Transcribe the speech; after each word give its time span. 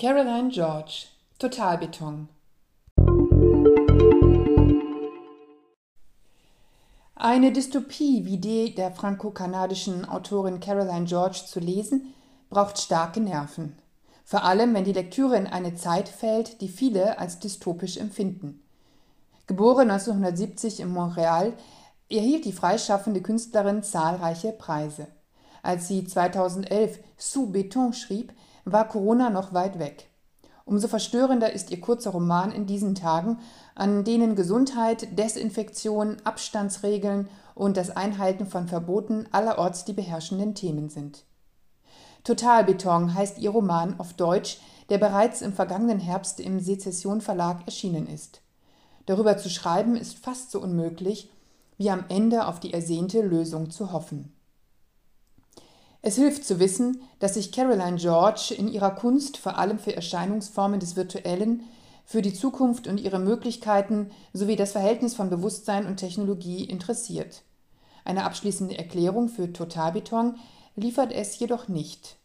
Caroline 0.00 0.48
George 0.48 1.08
Totalbeton 1.38 2.30
Eine 7.14 7.52
Dystopie 7.52 8.24
wie 8.24 8.38
die 8.38 8.74
der 8.74 8.92
franco-kanadischen 8.92 10.08
Autorin 10.08 10.58
Caroline 10.58 11.04
George 11.04 11.42
zu 11.46 11.60
lesen, 11.60 12.14
braucht 12.48 12.78
starke 12.78 13.20
Nerven. 13.20 13.76
Vor 14.24 14.42
allem, 14.42 14.72
wenn 14.72 14.84
die 14.84 14.94
Lektüre 14.94 15.36
in 15.36 15.46
eine 15.46 15.74
Zeit 15.74 16.08
fällt, 16.08 16.62
die 16.62 16.68
viele 16.68 17.18
als 17.18 17.38
dystopisch 17.38 17.98
empfinden. 17.98 18.62
Geboren 19.46 19.90
1970 19.90 20.80
in 20.80 20.88
Montreal, 20.88 21.52
erhielt 22.08 22.46
die 22.46 22.52
freischaffende 22.52 23.20
Künstlerin 23.20 23.82
zahlreiche 23.82 24.52
Preise. 24.52 25.08
Als 25.62 25.88
sie 25.88 26.06
2011 26.06 27.00
Sous 27.18 27.52
Beton 27.52 27.92
schrieb, 27.92 28.32
war 28.72 28.88
Corona 28.88 29.30
noch 29.30 29.52
weit 29.52 29.78
weg. 29.78 30.10
Umso 30.64 30.86
verstörender 30.86 31.52
ist 31.52 31.70
ihr 31.70 31.80
kurzer 31.80 32.10
Roman 32.10 32.52
in 32.52 32.66
diesen 32.66 32.94
Tagen, 32.94 33.38
an 33.74 34.04
denen 34.04 34.36
Gesundheit, 34.36 35.18
Desinfektion, 35.18 36.18
Abstandsregeln 36.22 37.28
und 37.54 37.76
das 37.76 37.90
Einhalten 37.90 38.46
von 38.46 38.68
Verboten 38.68 39.26
allerorts 39.32 39.84
die 39.84 39.92
beherrschenden 39.92 40.54
Themen 40.54 40.88
sind. 40.88 41.24
Totalbeton 42.24 43.14
heißt 43.14 43.38
ihr 43.38 43.50
Roman 43.50 43.98
auf 43.98 44.12
Deutsch, 44.12 44.60
der 44.90 44.98
bereits 44.98 45.42
im 45.42 45.52
vergangenen 45.52 45.98
Herbst 45.98 46.38
im 46.40 46.60
Sezession 46.60 47.20
Verlag 47.20 47.66
erschienen 47.66 48.06
ist. 48.06 48.42
Darüber 49.06 49.38
zu 49.38 49.48
schreiben 49.48 49.96
ist 49.96 50.18
fast 50.18 50.50
so 50.50 50.60
unmöglich, 50.60 51.30
wie 51.78 51.90
am 51.90 52.04
Ende 52.08 52.46
auf 52.46 52.60
die 52.60 52.72
ersehnte 52.72 53.22
Lösung 53.22 53.70
zu 53.70 53.92
hoffen. 53.92 54.32
Es 56.02 56.16
hilft 56.16 56.44
zu 56.44 56.58
wissen, 56.58 57.02
dass 57.18 57.34
sich 57.34 57.52
Caroline 57.52 57.96
George 57.96 58.54
in 58.56 58.68
ihrer 58.68 58.92
Kunst 58.92 59.36
vor 59.36 59.58
allem 59.58 59.78
für 59.78 59.94
Erscheinungsformen 59.94 60.80
des 60.80 60.96
Virtuellen, 60.96 61.64
für 62.06 62.22
die 62.22 62.32
Zukunft 62.32 62.86
und 62.86 62.98
ihre 62.98 63.18
Möglichkeiten 63.18 64.10
sowie 64.32 64.56
das 64.56 64.72
Verhältnis 64.72 65.14
von 65.14 65.28
Bewusstsein 65.28 65.86
und 65.86 65.98
Technologie 65.98 66.64
interessiert. 66.64 67.42
Eine 68.04 68.24
abschließende 68.24 68.78
Erklärung 68.78 69.28
für 69.28 69.52
Totalbeton 69.52 70.36
liefert 70.74 71.12
es 71.12 71.38
jedoch 71.38 71.68
nicht. 71.68 72.16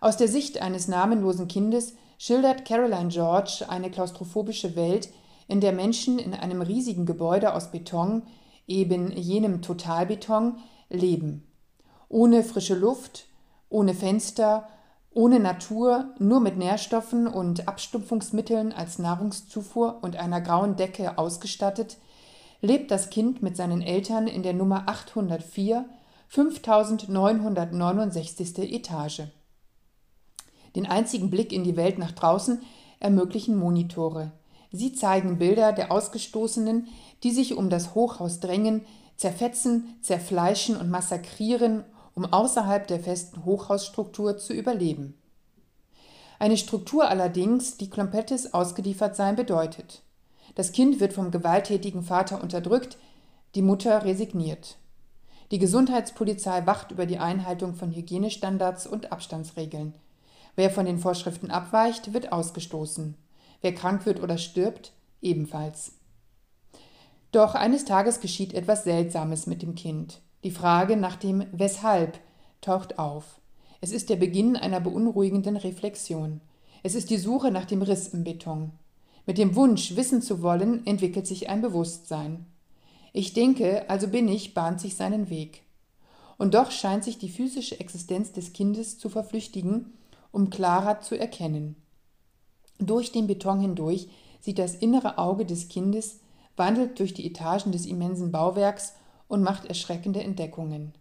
Aus 0.00 0.16
der 0.16 0.28
Sicht 0.28 0.62
eines 0.62 0.86
namenlosen 0.86 1.48
Kindes 1.48 1.94
schildert 2.18 2.64
Caroline 2.64 3.08
George 3.08 3.66
eine 3.68 3.90
klaustrophobische 3.90 4.76
Welt, 4.76 5.10
in 5.48 5.60
der 5.60 5.72
Menschen 5.72 6.20
in 6.20 6.32
einem 6.32 6.62
riesigen 6.62 7.04
Gebäude 7.04 7.52
aus 7.52 7.72
Beton, 7.72 8.22
eben 8.68 9.10
jenem 9.10 9.60
Totalbeton, 9.60 10.58
leben 10.88 11.49
ohne 12.10 12.44
frische 12.44 12.74
Luft, 12.74 13.24
ohne 13.70 13.94
Fenster, 13.94 14.68
ohne 15.12 15.40
Natur, 15.40 16.14
nur 16.18 16.40
mit 16.40 16.58
Nährstoffen 16.58 17.26
und 17.26 17.66
Abstumpfungsmitteln 17.66 18.72
als 18.72 18.98
Nahrungszufuhr 18.98 19.98
und 20.02 20.16
einer 20.16 20.40
grauen 20.40 20.76
Decke 20.76 21.18
ausgestattet, 21.18 21.98
lebt 22.60 22.90
das 22.90 23.10
Kind 23.10 23.42
mit 23.42 23.56
seinen 23.56 23.80
Eltern 23.80 24.26
in 24.26 24.42
der 24.42 24.54
Nummer 24.54 24.88
804, 24.88 25.84
5969. 26.28 28.58
Etage. 28.58 29.22
Den 30.76 30.86
einzigen 30.86 31.30
Blick 31.30 31.52
in 31.52 31.64
die 31.64 31.76
Welt 31.76 31.98
nach 31.98 32.12
draußen 32.12 32.62
ermöglichen 32.98 33.56
Monitore. 33.56 34.32
Sie 34.72 34.92
zeigen 34.92 35.38
Bilder 35.38 35.72
der 35.72 35.92
Ausgestoßenen, 35.92 36.88
die 37.22 37.30
sich 37.30 37.56
um 37.56 37.70
das 37.70 37.94
Hochhaus 37.94 38.40
drängen, 38.40 38.84
zerfetzen, 39.16 39.96
zerfleischen 40.02 40.76
und 40.76 40.90
massakrieren 40.90 41.84
um 42.14 42.24
außerhalb 42.24 42.86
der 42.86 43.00
festen 43.00 43.44
Hochhausstruktur 43.44 44.38
zu 44.38 44.52
überleben. 44.52 45.14
Eine 46.38 46.56
Struktur 46.56 47.08
allerdings, 47.08 47.76
die 47.76 47.90
komplettes 47.90 48.54
Ausgeliefertsein 48.54 49.36
bedeutet. 49.36 50.02
Das 50.54 50.72
Kind 50.72 51.00
wird 51.00 51.12
vom 51.12 51.30
gewalttätigen 51.30 52.02
Vater 52.02 52.42
unterdrückt, 52.42 52.96
die 53.54 53.62
Mutter 53.62 54.04
resigniert. 54.04 54.76
Die 55.50 55.58
Gesundheitspolizei 55.58 56.64
wacht 56.66 56.92
über 56.92 57.06
die 57.06 57.18
Einhaltung 57.18 57.74
von 57.74 57.92
Hygienestandards 57.92 58.86
und 58.86 59.12
Abstandsregeln. 59.12 59.94
Wer 60.56 60.70
von 60.70 60.86
den 60.86 60.98
Vorschriften 60.98 61.50
abweicht, 61.50 62.12
wird 62.12 62.32
ausgestoßen. 62.32 63.16
Wer 63.60 63.74
krank 63.74 64.06
wird 64.06 64.22
oder 64.22 64.38
stirbt, 64.38 64.92
ebenfalls. 65.20 65.92
Doch 67.32 67.54
eines 67.54 67.84
Tages 67.84 68.20
geschieht 68.20 68.54
etwas 68.54 68.84
Seltsames 68.84 69.46
mit 69.46 69.62
dem 69.62 69.74
Kind. 69.74 70.20
Die 70.42 70.50
Frage 70.50 70.96
nach 70.96 71.16
dem 71.16 71.44
Weshalb 71.52 72.18
taucht 72.62 72.98
auf. 72.98 73.40
Es 73.82 73.92
ist 73.92 74.08
der 74.08 74.16
Beginn 74.16 74.56
einer 74.56 74.80
beunruhigenden 74.80 75.56
Reflexion. 75.56 76.40
Es 76.82 76.94
ist 76.94 77.10
die 77.10 77.18
Suche 77.18 77.50
nach 77.50 77.66
dem 77.66 77.82
Riss 77.82 78.08
im 78.08 78.24
Beton. 78.24 78.72
Mit 79.26 79.36
dem 79.36 79.54
Wunsch, 79.54 79.96
wissen 79.96 80.22
zu 80.22 80.40
wollen, 80.40 80.86
entwickelt 80.86 81.26
sich 81.26 81.50
ein 81.50 81.60
Bewusstsein. 81.60 82.46
Ich 83.12 83.34
denke, 83.34 83.88
also 83.90 84.08
bin 84.08 84.28
ich, 84.28 84.54
bahnt 84.54 84.80
sich 84.80 84.94
seinen 84.94 85.28
Weg. 85.28 85.62
Und 86.38 86.54
doch 86.54 86.70
scheint 86.70 87.04
sich 87.04 87.18
die 87.18 87.28
physische 87.28 87.78
Existenz 87.78 88.32
des 88.32 88.54
Kindes 88.54 88.98
zu 88.98 89.10
verflüchtigen, 89.10 89.92
um 90.32 90.48
klarer 90.48 91.00
zu 91.00 91.18
erkennen. 91.18 91.76
Durch 92.78 93.12
den 93.12 93.26
Beton 93.26 93.60
hindurch 93.60 94.08
sieht 94.40 94.58
das 94.58 94.74
innere 94.74 95.18
Auge 95.18 95.44
des 95.44 95.68
Kindes, 95.68 96.20
wandelt 96.56 96.98
durch 96.98 97.12
die 97.12 97.26
Etagen 97.26 97.72
des 97.72 97.84
immensen 97.84 98.32
Bauwerks 98.32 98.94
und 99.30 99.42
macht 99.42 99.64
erschreckende 99.66 100.22
Entdeckungen. 100.22 100.92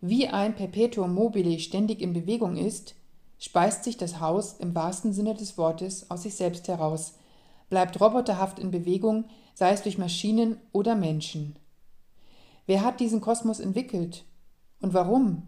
Wie 0.00 0.28
ein 0.28 0.54
Perpetuum 0.56 1.14
mobile 1.14 1.58
ständig 1.60 2.02
in 2.02 2.12
Bewegung 2.12 2.56
ist, 2.56 2.96
speist 3.38 3.84
sich 3.84 3.96
das 3.96 4.20
Haus 4.20 4.56
im 4.58 4.74
wahrsten 4.74 5.12
Sinne 5.12 5.34
des 5.34 5.56
Wortes 5.56 6.10
aus 6.10 6.24
sich 6.24 6.34
selbst 6.34 6.66
heraus, 6.68 7.14
bleibt 7.70 8.00
roboterhaft 8.00 8.58
in 8.58 8.70
Bewegung, 8.72 9.24
sei 9.54 9.70
es 9.70 9.82
durch 9.82 9.96
Maschinen 9.96 10.58
oder 10.72 10.96
Menschen. 10.96 11.56
Wer 12.66 12.84
hat 12.84 12.98
diesen 12.98 13.20
Kosmos 13.20 13.60
entwickelt? 13.60 14.24
Und 14.80 14.92
warum? 14.92 15.44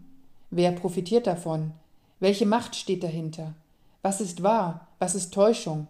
Wer 0.49 0.71
profitiert 0.71 1.27
davon? 1.27 1.73
Welche 2.19 2.45
Macht 2.45 2.75
steht 2.75 3.03
dahinter? 3.03 3.55
Was 4.01 4.21
ist 4.21 4.41
wahr? 4.41 4.87
Was 4.99 5.15
ist 5.15 5.33
Täuschung? 5.33 5.87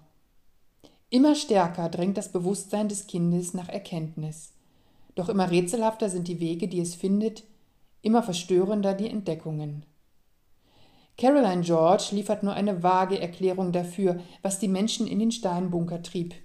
Immer 1.12 1.36
stärker 1.36 1.88
drängt 1.90 2.18
das 2.18 2.32
Bewusstsein 2.32 2.90
des 2.90 3.06
Kindes 3.06 3.54
nach 3.54 3.70
Erkenntnis. 3.70 4.54
Doch 5.20 5.28
immer 5.28 5.52
rätselhafter 5.52 6.08
sind 6.10 6.30
die 6.30 6.40
Wege, 6.40 6.70
die 6.70 6.80
es 6.80 6.96
findet, 6.96 7.44
immer 8.02 8.24
verstörender 8.24 8.94
die 8.94 9.10
Entdeckungen. 9.10 9.86
Caroline 11.18 11.62
George 11.62 12.12
liefert 12.12 12.42
nur 12.42 12.54
eine 12.54 12.84
vage 12.84 13.20
Erklärung 13.20 13.74
dafür, 13.74 14.22
was 14.44 14.60
die 14.60 14.70
Menschen 14.70 15.08
in 15.08 15.20
den 15.20 15.34
Steinbunker 15.34 16.04
trieb. 16.04 16.36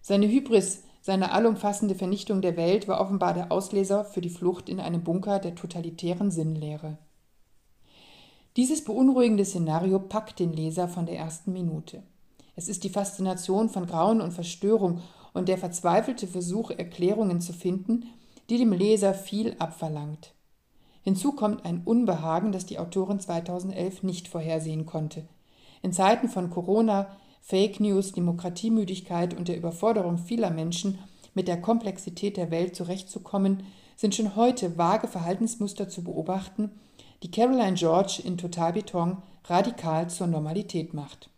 Seine 0.00 0.28
Hybris, 0.28 0.84
seine 1.00 1.32
allumfassende 1.32 1.96
Vernichtung 1.96 2.40
der 2.40 2.56
Welt 2.56 2.86
war 2.86 3.00
offenbar 3.00 3.34
der 3.34 3.50
Auslöser 3.50 4.04
für 4.04 4.20
die 4.20 4.30
Flucht 4.30 4.68
in 4.68 4.78
einen 4.78 5.02
Bunker 5.02 5.40
der 5.40 5.56
totalitären 5.56 6.30
Sinnlehre. 6.30 6.98
Dieses 8.56 8.84
beunruhigende 8.84 9.44
Szenario 9.44 9.98
packt 9.98 10.38
den 10.38 10.52
Leser 10.52 10.86
von 10.86 11.04
der 11.04 11.16
ersten 11.16 11.52
Minute. 11.52 12.04
Es 12.54 12.68
ist 12.68 12.84
die 12.84 12.90
Faszination 12.90 13.68
von 13.68 13.86
Grauen 13.86 14.20
und 14.20 14.30
Verstörung 14.30 15.00
und 15.38 15.48
der 15.48 15.58
verzweifelte 15.58 16.26
Versuch, 16.26 16.70
Erklärungen 16.70 17.40
zu 17.40 17.52
finden, 17.52 18.06
die 18.50 18.58
dem 18.58 18.72
Leser 18.72 19.14
viel 19.14 19.56
abverlangt. 19.58 20.34
Hinzu 21.02 21.32
kommt 21.32 21.64
ein 21.64 21.82
Unbehagen, 21.84 22.52
das 22.52 22.66
die 22.66 22.78
Autorin 22.78 23.20
2011 23.20 24.02
nicht 24.02 24.28
vorhersehen 24.28 24.84
konnte. 24.84 25.26
In 25.82 25.92
Zeiten 25.92 26.28
von 26.28 26.50
Corona, 26.50 27.16
Fake 27.40 27.80
News, 27.80 28.12
Demokratiemüdigkeit 28.12 29.34
und 29.34 29.48
der 29.48 29.56
Überforderung 29.56 30.18
vieler 30.18 30.50
Menschen, 30.50 30.98
mit 31.34 31.48
der 31.48 31.60
Komplexität 31.60 32.36
der 32.36 32.50
Welt 32.50 32.74
zurechtzukommen, 32.74 33.62
sind 33.96 34.14
schon 34.14 34.36
heute 34.36 34.76
vage 34.76 35.08
Verhaltensmuster 35.08 35.88
zu 35.88 36.02
beobachten, 36.02 36.72
die 37.22 37.30
Caroline 37.30 37.74
George 37.74 38.20
in 38.24 38.36
Totalbeton 38.36 39.22
radikal 39.44 40.10
zur 40.10 40.26
Normalität 40.26 40.94
macht. 40.94 41.30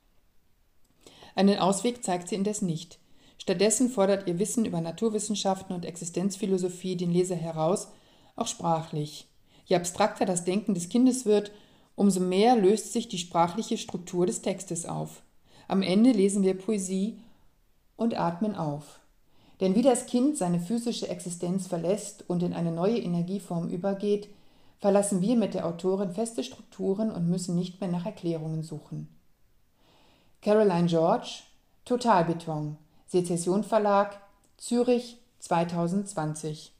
Einen 1.34 1.58
Ausweg 1.58 2.02
zeigt 2.02 2.28
sie 2.28 2.34
indes 2.34 2.60
nicht. 2.60 2.98
Stattdessen 3.40 3.88
fordert 3.88 4.28
ihr 4.28 4.38
Wissen 4.38 4.66
über 4.66 4.82
Naturwissenschaften 4.82 5.74
und 5.74 5.86
Existenzphilosophie 5.86 6.96
den 6.96 7.10
Leser 7.10 7.36
heraus, 7.36 7.88
auch 8.36 8.46
sprachlich. 8.46 9.28
Je 9.64 9.76
abstrakter 9.76 10.26
das 10.26 10.44
Denken 10.44 10.74
des 10.74 10.90
Kindes 10.90 11.24
wird, 11.24 11.50
umso 11.96 12.20
mehr 12.20 12.54
löst 12.54 12.92
sich 12.92 13.08
die 13.08 13.16
sprachliche 13.16 13.78
Struktur 13.78 14.26
des 14.26 14.42
Textes 14.42 14.84
auf. 14.84 15.22
Am 15.68 15.80
Ende 15.80 16.12
lesen 16.12 16.42
wir 16.42 16.58
Poesie 16.58 17.18
und 17.96 18.14
atmen 18.14 18.54
auf. 18.56 19.00
Denn 19.60 19.74
wie 19.74 19.82
das 19.82 20.04
Kind 20.04 20.36
seine 20.36 20.60
physische 20.60 21.08
Existenz 21.08 21.66
verlässt 21.66 22.28
und 22.28 22.42
in 22.42 22.52
eine 22.52 22.72
neue 22.72 22.98
Energieform 22.98 23.70
übergeht, 23.70 24.28
verlassen 24.80 25.22
wir 25.22 25.36
mit 25.36 25.54
der 25.54 25.66
Autorin 25.66 26.12
feste 26.12 26.44
Strukturen 26.44 27.10
und 27.10 27.28
müssen 27.28 27.56
nicht 27.56 27.80
mehr 27.80 27.90
nach 27.90 28.04
Erklärungen 28.04 28.62
suchen. 28.62 29.08
Caroline 30.42 30.88
George 30.88 31.42
Totalbeton 31.86 32.76
Sezession 33.10 33.64
Verlag, 33.64 34.20
Zürich 34.56 35.18
2020 35.40 36.72